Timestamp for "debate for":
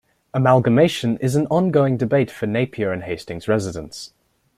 1.95-2.47